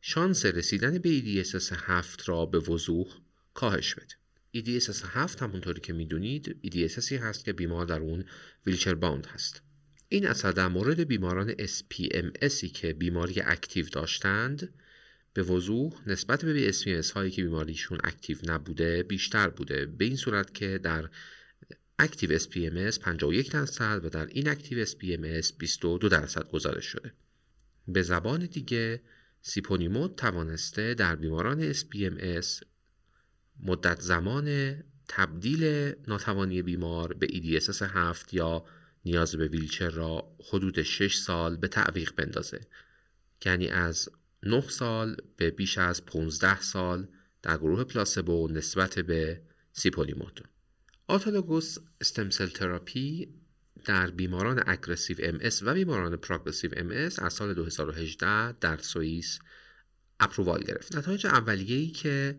شانس 0.00 0.46
رسیدن 0.46 0.98
به 0.98 1.20
EDSS 1.20 1.72
7 1.72 2.28
را 2.28 2.46
به 2.46 2.58
وضوح 2.58 3.06
کاهش 3.54 3.94
بده. 3.94 4.14
EDSS 4.56 5.04
7 5.04 5.42
همونطوری 5.42 5.80
که 5.80 5.92
می‌دونید 5.92 6.60
EDSS 6.66 7.03
ی 7.03 7.12
هست 7.12 7.44
که 7.44 7.52
بیمار 7.52 7.86
در 7.86 8.00
اون 8.00 8.24
wheelchair 8.66 8.94
bound 8.94 9.26
هست. 9.26 9.62
این 10.08 10.26
اثر 10.26 10.52
در 10.52 10.68
مورد 10.68 11.00
بیماران 11.00 11.52
SPMS 11.52 12.44
ی 12.44 12.66
که 12.72 12.92
بیماری 12.92 13.40
active 13.40 13.86
داشتند 13.88 14.74
به 15.34 15.42
وضوح 15.42 15.92
نسبت 16.06 16.44
به 16.44 16.72
SPMS 16.72 17.10
هایی 17.10 17.30
که 17.30 17.42
بیماریشون 17.42 17.98
active 18.04 18.38
نبوده 18.46 19.02
بیشتر 19.02 19.48
بوده 19.48 19.86
به 19.86 20.04
این 20.04 20.16
صورت 20.16 20.54
که 20.54 20.78
در 20.78 21.08
active 21.98 22.38
SPMS 22.38 22.98
51 22.98 23.50
درصد 23.50 24.00
و 24.04 24.08
در 24.08 24.26
inactive 24.26 24.86
SPMS 24.86 25.52
22 25.58 26.08
درصد 26.08 26.48
گزارش 26.50 26.84
شده 26.84 27.12
به 27.88 28.02
زبان 28.02 28.46
دیگه 28.46 29.00
سیپونیمود 29.42 30.14
توانسته 30.14 30.94
در 30.94 31.16
بیماران 31.16 31.72
SPMS 31.72 32.62
مدت 33.60 34.00
زمان 34.00 34.76
تبدیل 35.08 35.92
ناتوانی 36.08 36.62
بیمار 36.62 37.12
به 37.12 37.26
EDSS 37.26 37.82
7 37.82 38.34
یا 38.34 38.64
نیاز 39.04 39.36
به 39.36 39.48
ویلچر 39.48 39.90
را 39.90 40.36
حدود 40.48 40.82
6 40.82 41.16
سال 41.16 41.56
به 41.56 41.68
تعویق 41.68 42.14
بندازه. 42.14 42.60
یعنی 43.44 43.68
از 43.68 44.08
9 44.42 44.60
سال 44.60 45.16
به 45.36 45.50
بیش 45.50 45.78
از 45.78 46.06
15 46.06 46.60
سال 46.60 47.08
در 47.42 47.56
گروه 47.56 47.84
placebo 47.84 48.48
نسبت 48.48 48.98
به 48.98 49.42
سیپونیمود 49.72 50.48
autologous 51.06 51.76
stem 52.00 52.23
cell 52.23 52.46
therapy 52.46 53.34
در 53.84 54.10
بیماران 54.10 54.62
aggressive 54.66 55.16
MS 55.22 55.38
و 55.62 55.74
بیماران 55.74 56.16
progressive 56.16 56.70
MS 56.76 56.90
از 57.18 57.32
سال 57.32 57.54
2018 57.54 58.52
در 58.52 58.76
سوئیس 58.76 59.38
approval 60.20 60.62
گرفت. 60.62 60.96
نتایج 60.96 61.26
اولیه‌ای 61.26 61.86
که 61.86 62.38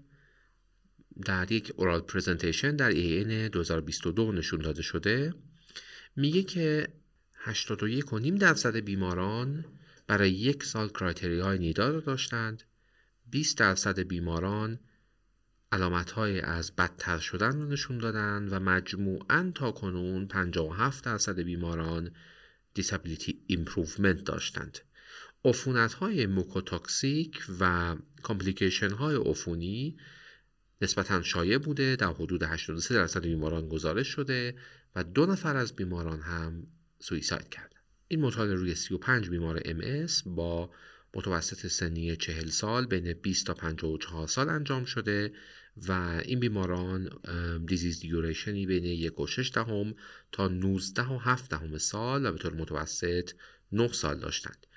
در 1.25 1.51
یک 1.51 1.72
oral 1.75 2.01
presentation 2.01 2.75
در 2.75 2.91
EAN 2.91 3.51
2022 3.51 4.31
نشون 4.31 4.62
داده 4.62 4.81
شده 4.81 5.34
میگه 6.15 6.43
که 6.43 6.88
81.5 7.46 8.39
درصد 8.39 8.75
بیماران 8.75 9.65
برای 10.08 10.31
یک 10.31 10.63
سال 10.63 10.89
criteria 10.89 11.39
های 11.39 11.58
NEDA 11.58 12.00
داشتند 12.00 12.63
20 13.31 13.58
درصد 13.58 14.00
بیماران 14.00 14.79
علامت 15.71 16.11
های 16.11 16.41
از 16.41 16.75
بدتر 16.75 17.17
شدن 17.17 17.61
رو 17.61 17.65
نشون 17.65 17.97
دادند 17.97 18.53
و 18.53 18.59
مجموعاً 18.59 19.51
تا 19.55 19.71
کنون 19.71 20.27
57 20.27 21.05
درصد 21.05 21.39
بیماران 21.39 22.11
disability 22.74 23.43
improvement 23.48 24.24
داشتند. 24.23 24.79
عفونت 25.45 25.93
های 25.93 26.25
mucotoxic 26.25 27.43
و 27.59 27.95
complication 28.22 28.91
های 28.91 29.15
عفونی 29.15 29.97
نسبتا 30.81 31.21
شایع 31.21 31.57
بوده 31.57 31.95
در 31.95 32.07
حدود 32.07 32.43
83 32.43 32.95
درصد 32.95 33.21
بیماران 33.21 33.69
گزارش 33.69 34.07
شده 34.07 34.55
و 34.95 35.03
دو 35.03 35.25
نفر 35.25 35.55
از 35.55 35.75
بیماران 35.75 36.21
هم 36.21 36.67
سویساید 36.99 37.49
کردن. 37.49 37.79
این 38.07 38.21
مطالعه 38.21 38.55
روی 38.55 38.75
35 38.75 39.29
بیمار 39.29 39.59
MS 39.59 40.23
با 40.25 40.69
متوسط 41.13 41.68
سنی 41.68 42.16
40 42.16 42.50
سال 42.50 42.86
بین 42.86 43.13
20 43.13 43.46
تا 43.46 43.54
54 43.54 44.28
سال 44.28 44.50
انجام 44.50 44.86
شده 44.86 45.34
و 45.88 46.22
این 46.25 46.39
بیماران 46.39 47.10
دیزیز 47.66 48.00
دیوریشنی 48.00 48.66
بین 48.66 48.86
1 48.86 49.20
و 49.20 49.28
6 49.28 49.51
دهم 49.51 49.96
تا 50.32 50.48
19 50.48 51.08
و 51.08 51.18
7 51.18 51.51
دهم 51.51 51.78
سال 51.78 52.25
و 52.25 52.32
به 52.32 52.38
طور 52.38 52.54
متوسط 52.54 53.32
9 53.72 53.88
سال 53.88 54.20
داشتند. 54.20 54.68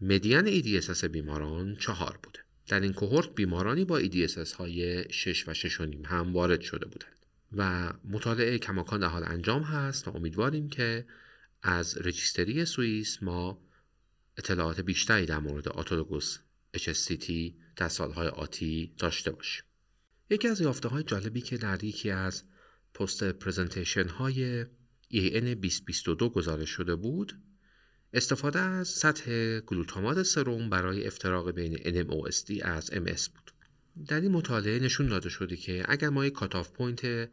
مدیان 0.00 0.60
EDSS 0.60 1.04
بیماران 1.04 1.76
4 1.76 2.18
بوده. 2.22 2.38
در 2.68 2.80
این 2.80 2.92
کوهورت 2.92 3.34
بیمارانی 3.34 3.84
با 3.84 4.00
EDSS 4.00 4.52
های 4.52 5.04
6 5.12 5.48
و 5.48 5.54
6 5.54 5.80
و 5.80 5.86
هم 6.04 6.32
وارد 6.32 6.60
شده 6.60 6.86
بودند 6.86 7.26
و 7.52 7.92
مطالعه 8.04 8.58
کماکان 8.58 9.00
در 9.00 9.08
حال 9.08 9.24
انجام 9.26 9.62
هست 9.62 10.08
و 10.08 10.16
امیدواریم 10.16 10.68
که 10.68 11.06
از 11.62 11.98
رجیستری 11.98 12.64
سوئیس 12.64 13.22
ما 13.22 13.63
اطلاعات 14.36 14.80
بیشتری 14.80 15.26
در 15.26 15.38
مورد 15.38 15.68
آتولوگوس 15.68 16.38
HSCT 16.76 17.32
در 17.76 17.88
سالهای 17.88 18.28
آتی 18.28 18.94
داشته 18.98 19.30
باشیم 19.30 19.64
یکی 20.30 20.48
از 20.48 20.60
یافته 20.60 20.88
های 20.88 21.02
جالبی 21.02 21.40
که 21.40 21.56
در 21.56 21.84
یکی 21.84 22.10
از 22.10 22.44
پست 22.94 23.24
پرزنتیشن 23.24 24.08
های 24.08 24.64
EN 25.12 25.44
2022 25.44 26.28
گزارش 26.28 26.70
شده 26.70 26.96
بود 26.96 27.38
استفاده 28.12 28.58
از 28.58 28.88
سطح 28.88 29.60
گلوتامات 29.60 30.22
سروم 30.22 30.70
برای 30.70 31.06
افتراق 31.06 31.50
بین 31.50 31.76
NMOSD 31.76 32.62
از 32.62 32.90
MS 32.90 33.28
بود. 33.28 33.50
در 34.06 34.20
این 34.20 34.32
مطالعه 34.32 34.78
نشون 34.78 35.06
داده 35.06 35.28
شده 35.28 35.56
که 35.56 35.84
اگر 35.88 36.08
ما 36.08 36.26
یک 36.26 36.32
cutoff 36.32 36.70
point 36.70 37.30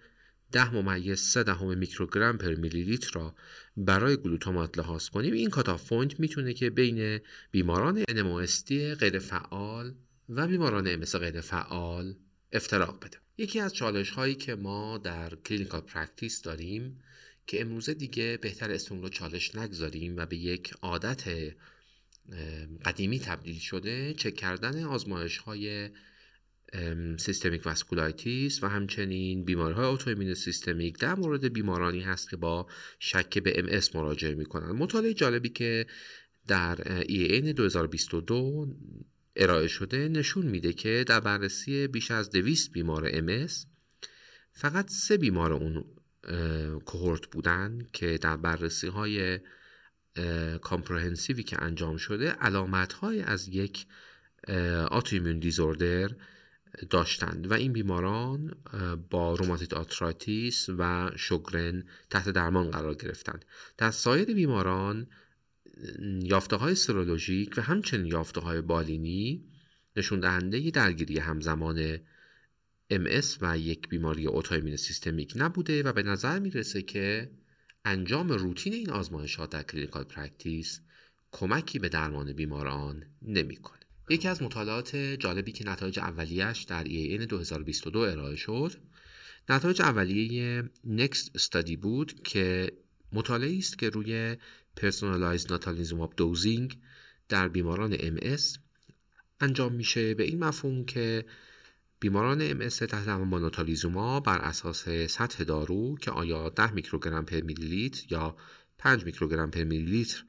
10 0.52 0.74
ممیز 0.74 1.20
3 1.20 1.44
دهم 1.44 1.78
میکروگرم 1.78 2.38
per 2.38 2.56
میلی 2.56 2.84
لیتر 2.84 3.12
را 3.14 3.36
برای 3.78 4.18
گلوتامات 4.18 4.78
لحاظ 4.78 5.10
کنیم 5.10 5.34
این 5.34 5.50
cutoff 5.50 5.90
point 5.90 6.20
می‌تونه 6.20 6.54
که 6.54 6.70
بین 6.70 7.20
بیماران 7.52 8.04
NMOSD 8.04 8.72
غیر 8.72 9.20
فعال 9.20 9.94
و 10.30 10.48
بیماران 10.48 11.04
MS 11.06 11.16
غیر 11.16 11.42
فعال 11.42 12.16
افتراق 12.54 13.06
بده. 13.06 13.18
یکی 13.38 13.60
از 13.60 13.74
چالش 13.74 14.10
هایی 14.10 14.36
که 14.36 14.56
ما 14.56 14.98
در 14.98 15.36
clinical 15.36 15.82
practice 15.82 16.42
داریم 16.42 17.00
که 17.48 17.62
امروزه 17.62 17.94
دیگه 17.94 18.38
بهتر 18.42 18.72
اسم 18.72 19.02
رو 19.02 19.10
چالش 19.10 19.56
نگذاریم 19.56 20.18
و 20.18 20.26
به 20.26 20.38
یک 20.38 20.74
عادت 20.82 21.24
قدیمی 22.86 23.20
تبدیل 23.20 23.60
شده 23.60 24.14
چک 24.14 24.36
کردن 24.36 24.84
آزمایش 24.84 25.38
های 25.38 25.90
systemic 27.18 27.66
vasculitis 27.66 28.64
و 28.64 28.68
همچنین 28.68 29.46
بیماری 29.46 29.74
های 29.74 29.86
autoimmune 29.86 30.34
systemic 30.34 31.00
در 31.00 31.16
مورد 31.16 31.54
بیمارانی 31.54 32.02
هست 32.02 32.30
که 32.30 32.38
با 32.38 32.68
شک 33.00 33.40
به 33.40 33.60
ام 33.60 33.66
اس 33.70 33.96
مراجعه 33.96 34.36
می‌کنن. 34.36 34.72
مطالعه 34.72 35.14
جالبی 35.14 35.50
که 35.50 35.86
در 36.48 36.76
EAN 37.02 37.46
2022 37.46 38.68
ارائه 39.36 39.68
شده 39.68 40.08
نشون 40.08 40.46
میده 40.46 40.74
که 40.74 41.06
در 41.08 41.20
بررسی 41.20 41.88
بیش 41.88 42.12
از 42.12 42.30
200 42.30 42.72
بیمار 42.72 43.12
MS 43.12 43.52
فقط 44.52 44.90
سه 44.90 45.18
بیمار 45.18 45.54
اون 45.54 45.86
cohort 46.86 47.28
بودن 47.32 47.88
که 47.94 48.18
در 48.18 48.38
بررسی 48.38 48.88
های 48.88 49.40
comprehensive 50.62 51.38
ی 51.38 51.44
که 51.44 51.64
انجام 51.64 51.98
شده 51.98 52.32
علامت 52.32 52.94
های 52.94 53.22
از 53.22 53.48
یک 53.48 53.86
autoimmune 54.92 55.40
disorder 55.40 56.10
داشتند 56.90 57.52
و 57.52 57.54
این 57.54 57.74
بیماران 57.74 58.56
با 59.10 59.36
rheumatoid 59.36 59.74
arthritis 59.74 60.70
و 60.70 61.12
Sjogren 61.16 61.84
تحت 62.10 62.30
درمان 62.30 62.72
قرار 62.72 62.96
گرفتند 62.96 63.46
در 63.78 63.92
سایر 63.92 64.34
بیماران 64.34 65.08
یافته 66.22 66.56
های 66.56 66.76
سرولوژیک 66.76 67.54
و 67.58 67.62
همچنین 67.62 68.06
یافته 68.06 68.42
های 68.42 68.62
بالینی 68.62 69.44
نشون 69.96 70.20
دهنده 70.20 70.72
درگیری 70.72 71.20
همزمان 71.20 71.98
MS 72.92 73.38
و 73.42 73.58
یک 73.58 73.90
بیماری 73.90 74.28
autoimmune 74.28 74.76
systemic 74.76 75.34
نبوده 75.36 75.84
و 75.84 75.94
به 75.94 76.04
نظر 76.04 76.40
می‌رسه 76.40 76.82
که 76.82 77.32
انجام 77.86 78.30
روتین 78.30 78.74
این 78.74 78.90
آزمایشات 78.90 79.50
در 79.50 79.64
clinical 79.64 80.04
practice 80.04 80.82
کمکی 81.32 81.80
به 81.80 81.90
درمان 81.90 82.34
بیماران 82.34 83.06
نمی‌کنه. 83.22 83.81
یکی 84.12 84.28
از 84.28 84.44
مطالعات 84.44 84.96
جالبی 84.96 85.52
که 85.52 85.68
نتایج 85.68 86.00
اولیش 86.00 86.64
در 86.64 86.84
EAN 86.84 87.28
2022 87.28 88.00
ارائه 88.00 88.36
شد 88.36 88.72
نتایج 89.50 89.82
اولیه 89.82 90.64
Next 90.88 91.42
Study 91.42 91.78
بود 91.78 92.24
که 92.24 92.72
مطالعه 93.14 93.58
است 93.58 93.78
که 93.78 93.90
روی 93.90 94.38
Personalized 94.80 95.48
Natalizumab 95.48 96.12
Dosing 96.22 96.76
در 97.30 97.48
بیماران 97.48 97.96
MS 97.96 98.60
انجام 99.40 99.74
میشه. 99.74 100.14
به 100.14 100.24
این 100.24 100.44
مفهوم 100.44 100.86
که 100.86 101.26
بیماران 102.00 102.70
MS 102.70 102.74
تحت 102.74 103.06
درمان 103.06 103.30
با 103.30 103.40
ناتالیزوماب 103.40 104.20
بر 104.20 104.38
اساس 104.38 104.90
سطح 104.90 105.44
دارو 105.44 105.98
که 105.98 106.12
آیا 106.12 106.50
10 106.50 106.72
میکروگرم 106.72 107.26
per 107.26 107.42
میلی 107.42 107.68
لیتر 107.68 108.06
یا 108.10 108.36
5 108.78 109.06
میکروگرم 109.06 109.52
پر 109.52 109.64
میلی 109.64 109.86
لیتر 109.86 110.24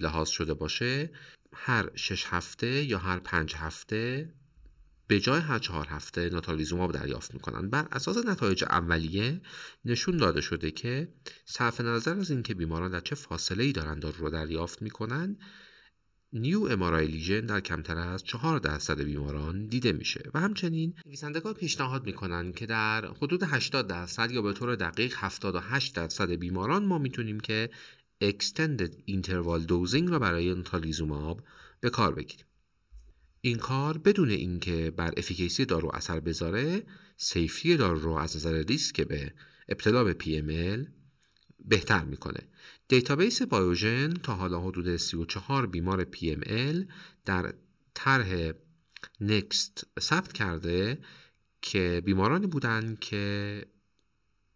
لحاظ 0.00 0.28
شده 0.28 0.54
باشه 0.54 1.10
هر 1.54 1.90
6 1.94 2.24
هفته 2.26 2.84
یا 2.84 2.98
هر 2.98 3.18
5 3.18 3.54
هفته 3.54 4.32
به 5.06 5.20
جای 5.20 5.40
هر 5.40 5.58
چهار 5.58 5.86
هفته 5.86 6.28
ناتالیزوماب 6.28 6.92
دریافت 6.92 7.34
می‌کنن. 7.34 7.70
بر 7.70 7.88
اساس 7.92 8.16
نتایج 8.26 8.64
اولیه 8.64 9.40
نشون 9.84 10.16
داده 10.16 10.40
شده 10.40 10.70
که 10.70 11.08
صرف 11.44 11.80
نظر 11.80 12.18
از 12.18 12.30
اینکه 12.30 12.54
بیماران 12.54 12.90
در 12.90 13.00
چه 13.00 13.14
فاصله 13.14 13.64
ای 13.64 13.72
دارند 13.72 14.02
دارو 14.02 14.16
رو 14.18 14.30
دریافت 14.30 14.82
می‌کنن 14.82 15.36
نیو 16.32 16.64
امارای 16.70 17.06
لیژن 17.06 17.40
در 17.40 17.60
کمتر 17.60 17.98
از 17.98 18.24
4 18.24 18.58
درصد 18.58 19.00
بیماران 19.00 19.66
دیده 19.66 19.92
میشه. 19.92 20.30
و 20.34 20.40
همچنین 20.40 20.94
نویسندگان 21.06 21.54
پیشنهاد 21.54 22.06
می‌کنن 22.06 22.52
که 22.52 22.66
در 22.66 23.06
حدود 23.06 23.42
80 23.42 23.86
درصد 23.86 24.30
یا 24.30 24.42
به 24.42 24.52
طور 24.52 24.76
دقیق 24.76 25.14
78 25.16 25.94
درصد 25.94 26.30
بیماران 26.30 26.84
ما 26.84 26.98
می‌تونیم 26.98 27.40
که 27.40 27.70
Extended 28.24 28.92
Interval 29.10 29.66
Dosing 29.68 30.10
را 30.10 30.18
برای 30.18 30.54
ناتالیزوماب 30.54 31.42
به 31.80 31.90
کار 31.90 32.14
بگیریم. 32.14 32.46
این 33.40 33.58
کار 33.58 33.98
بدون 33.98 34.30
اینکه 34.30 34.90
بر 34.90 35.14
efficacy 35.16 35.64
دارو 35.64 35.90
اثر 35.94 36.20
بذاره 36.20 36.86
safety 37.16 37.76
دارو 37.76 37.98
رو 37.98 38.12
از 38.12 38.36
نظر 38.36 38.62
ریسک 38.68 39.00
به 39.00 39.32
ابتلا 39.68 40.04
به 40.04 40.16
PML 40.20 40.88
بهتر 41.64 42.04
می‌کنه. 42.04 42.48
database 42.88 43.42
Biogen 43.42 44.14
تا 44.14 44.34
حالا 44.34 44.60
حدود 44.60 44.96
34 44.96 45.66
بیمار 45.66 46.04
PML 46.04 46.92
در 47.24 47.54
طرح 47.94 48.52
Next 49.20 49.86
ثبت 50.00 50.32
کرده 50.32 50.98
که 51.62 52.02
بیمارانی 52.04 52.46
بودن 52.46 52.96
که 53.00 53.66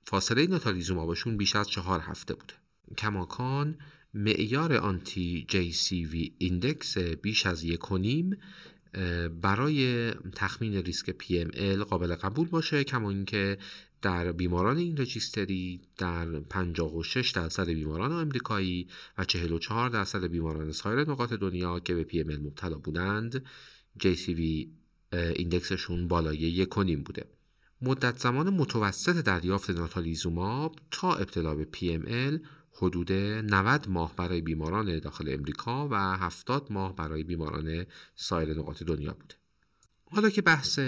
فاصله 0.05 0.46
ناتالیزومابشون 0.46 1.37
بیش 1.37 1.57
از 1.57 1.68
چهار 1.68 2.01
هفته 2.01 2.35
بوده. 2.35 2.62
کماکان 2.99 3.79
معیار 4.14 4.73
anti 4.77 5.45
JCV 5.49 6.05
index 6.05 6.99
بیش 6.99 7.47
از 7.47 7.64
یک 7.64 7.92
و 7.92 7.99
برای 9.40 10.11
تخمین 10.11 10.75
ریسک 10.75 11.11
PML 11.11 11.79
قابل 11.79 12.14
قبول 12.14 12.49
باشه 12.49 12.85
کما 12.85 13.11
اینکه 13.11 13.59
در 14.03 14.33
بیماران 14.33 14.77
این 14.77 14.97
registry 14.97 15.81
در 15.99 16.40
56 16.40 17.31
درصد 17.31 17.68
بیماران 17.68 18.12
آمریکایی 18.12 18.88
و 19.18 19.25
44 19.25 19.90
درصد 19.90 20.25
بیماران 20.25 20.73
سایر 20.73 21.11
نقاط 21.11 21.33
دنیا 21.33 21.81
که 21.81 21.95
به 21.95 22.05
PML 22.05 22.38
مبتلا 22.38 22.79
بودند 22.79 23.45
JCV 23.99 24.40
ایندکسشون 25.12 26.09
بالای 26.09 26.37
یک 26.37 26.75
بوده. 27.05 27.27
مدت 27.83 28.18
زمان 28.18 28.51
متوسط 28.51 29.25
دریافت 29.25 29.71
ناتالیزوماب 29.71 30.77
تا 30.90 31.14
ابتلا 31.14 31.55
به 31.55 31.68
PML 31.77 32.47
حدود 32.73 33.13
90 33.13 33.89
ماه 33.89 34.17
برای 34.17 34.41
بیماران 34.41 34.99
داخل 34.99 35.35
امریکا 35.35 35.89
و 35.89 36.17
70 36.17 36.73
ماه 36.73 36.97
برای 36.97 37.23
بیماران 37.23 37.87
سایر 38.17 38.59
نقاط 38.59 38.83
دنیا 38.83 39.13
بوده 39.13 39.35
حالا 40.11 40.31
که 40.31 40.43
بحث 40.43 40.81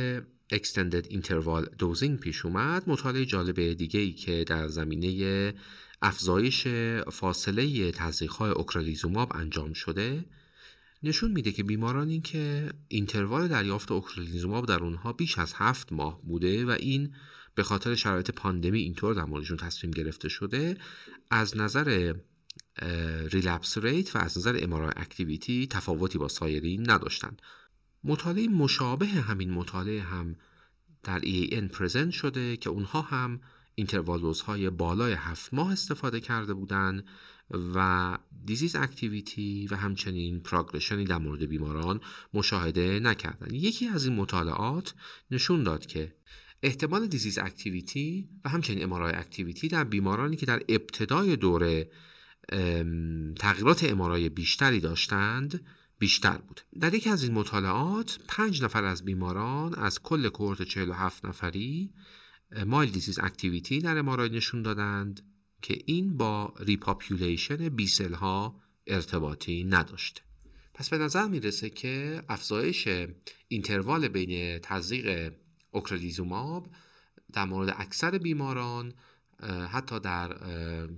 Extended 0.53 1.07
Interval 1.11 1.64
Dosing 1.81 2.20
پیش 2.20 2.44
اومد 2.44 2.88
مطالعه 2.88 3.25
جالب 3.25 3.73
دیگه 3.73 4.01
ای 4.01 4.12
که 4.12 4.44
در 4.44 4.68
زمینه 4.68 5.55
افزایش 6.03 6.66
فاصله 7.12 7.92
های 8.38 8.51
اوکرالیزوماب 8.51 9.33
انجام 9.35 9.73
شده 9.73 10.25
نشون 11.03 11.33
میده 11.33 11.53
که 11.53 11.62
بیمارانی 11.62 12.20
که 12.20 12.70
interval 12.88 13.48
دریافت 13.49 13.92
اوکرالیزوماب 13.92 14.66
در 14.66 14.83
اونها 14.83 15.12
بیش 15.12 15.38
از 15.38 15.53
هفت 15.57 15.92
ماه 15.92 16.23
بوده 16.23 16.64
و 16.64 16.70
این 16.70 17.14
به 17.55 17.62
خاطر 17.62 17.95
شرایط 17.95 18.31
پاندمی 18.31 18.81
اینطور 18.81 19.14
در 19.14 19.25
موردشون 19.25 19.57
تصمیم 19.57 19.90
گرفته 19.90 20.29
شده 20.29 20.77
از 21.31 21.57
نظر 21.57 22.14
relapse 23.33 23.79
rate 23.79 24.16
و 24.17 24.19
از 24.19 24.38
نظر 24.38 24.59
MRI 24.62 24.92
activity 24.96 25.66
تفاوتی 25.67 26.19
با 26.19 26.29
سایرین 26.29 26.90
نداشتند 26.90 27.43
مطالعه 28.05 28.49
مشابه 28.49 29.07
همین 29.07 29.51
مطالعه 29.51 30.03
هم 30.03 30.37
در 31.03 31.21
EAN 31.21 31.73
present 31.72 32.11
شده 32.11 32.57
که 32.57 32.71
اونها 32.71 33.03
هم 33.03 33.40
interval 33.74 34.35
های 34.47 34.71
بالای 34.71 35.12
هفت 35.12 35.55
ماه 35.55 35.73
استفاده 35.73 36.21
کرده 36.21 36.55
بودند 36.55 37.05
و 37.75 38.19
disease 38.44 38.77
activity 38.77 39.68
و 39.71 39.77
همچنین 39.77 40.40
progression 40.40 40.99
ی 40.99 41.05
در 41.05 41.19
مورد 41.19 41.43
بیماران 41.43 42.01
مشاهده 42.35 43.01
نکردن. 43.01 43.55
یکی 43.55 43.88
از 43.88 44.05
این 44.05 44.14
مطالعات 44.17 44.95
نشون 45.31 45.62
داد 45.62 45.87
که 45.87 46.14
احتمال 46.64 47.07
disease 47.07 47.38
activity 47.38 48.29
و 48.44 48.48
همچنین 48.48 48.83
MRI 48.83 49.14
activity 49.14 49.68
در 49.68 49.85
بیمارانی 49.85 50.37
که 50.37 50.46
در 50.46 50.62
ابتدای 50.68 51.37
دوره 51.37 51.90
تغییرات 53.38 53.85
MRI 53.85 54.29
بیشتری 54.29 54.81
داشتند 54.81 55.66
بیشتر 55.98 56.38
بود. 56.38 56.61
در 56.81 56.94
یکی 56.94 57.11
از 57.11 57.22
این 57.22 57.33
مطالعات 57.33 58.18
پنج 58.29 58.62
نفر 58.62 58.85
از 58.85 59.05
بیماران 59.05 59.74
از 59.74 60.03
کل 60.03 60.29
cohort 60.29 60.62
47 60.62 61.24
نفری 61.24 61.90
mild 62.66 62.90
disease 62.90 63.18
activity 63.18 63.79
در 63.79 63.98
MRI 63.98 64.29
نشون 64.29 64.62
دادند 64.62 65.20
که 65.62 65.79
این 65.87 66.16
با 66.16 66.55
repopulation 66.61 67.68
B 67.68 67.78
cell 67.78 68.14
ها 68.14 68.61
ارتباطی 68.87 69.64
نداشته 69.64 70.20
پس 70.74 70.88
به 70.88 70.98
نظر 70.98 71.29
می‌رسه 71.29 71.70
که 71.70 72.22
افزایش 72.29 72.88
interval 73.48 74.09
بین 74.09 74.59
تزریق 74.59 75.33
اوکرالیزوماب 75.74 76.68
در 77.32 77.44
مورد 77.44 77.74
اکثر 77.78 78.18
بیماران 78.18 78.94
حتی 79.70 80.00
در 80.00 80.37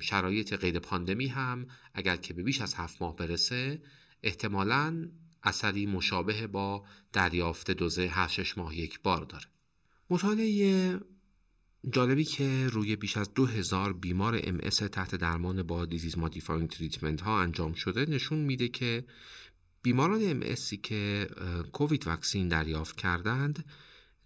شرایط 0.01 0.55
غیر 0.55 0.79
پاندمی 0.79 1.27
هم 1.27 1.67
اگر 1.95 2.17
که 2.17 2.35
به 2.35 2.43
بیش 2.43 2.61
از 2.61 2.75
هفت 2.75 3.03
ماه 3.03 3.17
برسه 3.17 3.83
احتمالا 4.23 5.09
اثری 5.43 5.87
مشابه 5.87 6.47
با 6.47 6.85
دریافت 7.13 7.71
دوز 7.71 8.09
هر 8.09 8.29
شش 8.29 8.59
ماه 8.59 8.77
یک 8.77 9.01
بار 9.03 9.25
داره. 9.25 9.45
مطالعه 10.11 11.01
جالبی 11.91 12.25
که 12.25 12.69
روی 12.73 12.97
بیش 12.97 13.17
از 13.17 13.35
دو 13.35 13.47
هزار 13.47 13.93
بیمار 13.93 14.41
MS 14.45 14.59
تحت 14.69 15.15
درمان 15.15 15.63
با 15.63 15.85
disease 15.85 16.19
modifying 16.19 16.71
treatment 16.71 17.21
ها 17.21 17.41
انجام 17.41 17.73
شده 17.73 18.11
نشون 18.11 18.39
میده 18.39 18.69
که 18.69 19.05
بیماران 19.83 20.21
MS 20.23 20.41
که 20.83 21.29
COVID 21.73 22.07
vaccine 22.07 22.49
دریافت 22.49 22.97
کردند 22.97 23.65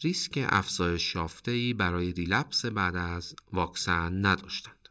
ریسک 0.03 0.47
افزایش 0.49 1.15
یافته 1.15 1.75
برای 1.79 2.13
relapse 2.13 2.67
بعد 2.67 2.97
از 2.97 3.35
واکسن 3.53 4.27
نداشتند. 4.27 4.89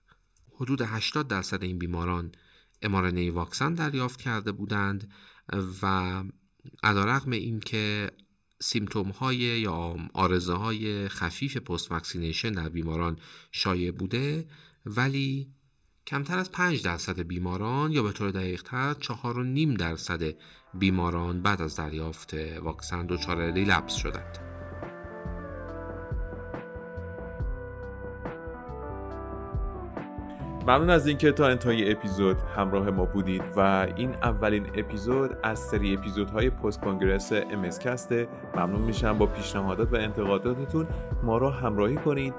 حدود 0.55 0.81
80 0.81 1.27
درصد 1.27 1.63
این 1.63 1.79
بیماران 1.79 2.31
mRNA 2.81 3.31
واکسن 3.31 3.73
دریافت 3.73 4.21
کرده 4.21 4.51
بودند 4.51 5.11
و 5.81 6.23
علیرغم 6.83 7.31
اینکه 7.31 8.11
symptom 8.61 9.09
های 9.09 9.35
یا 9.35 9.95
عارضه 10.13 10.53
های 10.53 11.07
خفیف 11.07 11.57
post 11.57 11.91
vaccination 11.91 12.51
در 12.51 12.69
بیماران 12.69 13.19
شایع 13.51 13.91
بوده 13.91 14.47
ولی 14.85 15.47
کمتر 16.07 16.37
از 16.37 16.51
5 16.51 16.83
درصد 16.83 17.19
بیماران 17.19 17.91
یا 17.91 18.03
به 18.03 18.11
طور 18.11 18.31
دقیقتر 18.31 18.95
4.5 19.01 19.77
درصد 19.79 20.35
بیماران 20.73 21.41
بعد 21.41 21.61
از 21.61 21.75
دریافت 21.75 22.33
واکسن 22.61 23.05
دچار 23.05 23.51
relapse 23.51 23.95
شدند. 23.95 24.48
ممنون 30.69 30.89
از 30.89 31.07
اینکه 31.07 31.31
تا 31.31 31.47
انتهای 31.47 31.91
اپیزود 31.91 32.37
همراه 32.55 32.89
ما 32.89 33.05
بودید 33.05 33.41
و 33.55 33.87
این 33.95 34.13
اولین 34.13 34.65
اپیزود 34.75 35.37
از 35.43 35.59
سری 35.59 35.93
اپیزودهای 35.93 36.49
پست 36.49 36.81
کنگرس 36.81 37.31
امسکسته 37.33 38.27
ممنون 38.55 38.81
میشم 38.81 39.17
با 39.17 39.25
پیشنهادات 39.25 39.93
و 39.93 39.95
انتقاداتتون 39.95 40.87
ما 41.23 41.37
را 41.37 41.49
همراهی 41.49 41.95
کنید 41.95 42.33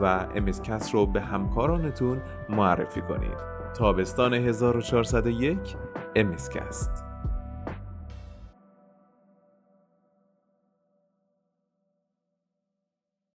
و 0.00 0.26
امسکست 0.34 0.94
رو 0.94 1.06
به 1.06 1.20
همکارانتون 1.20 2.22
معرفی 2.48 3.00
کنید. 3.00 3.36
تابستان 3.74 4.34
1401 4.34 5.58
امسکست 6.16 7.11